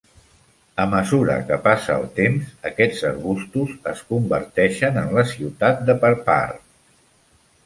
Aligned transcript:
A 0.83 0.85
mesura 0.93 1.35
que 1.49 1.59
passa 1.67 1.97
el 2.01 2.07
temps, 2.15 2.47
aquests 2.69 3.03
arbustos 3.11 3.75
es 3.93 4.01
converteixen 4.15 4.99
en 5.03 5.15
la 5.19 5.27
ciutat 5.35 5.85
de 5.93 5.99
Parepar. 6.07 6.41